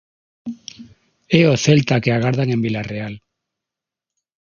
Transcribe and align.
É 1.39 1.41
o 1.53 1.55
Celta 1.63 2.01
que 2.03 2.11
agardan 2.11 2.47
en 2.55 2.63
Vilarreal. 2.65 3.13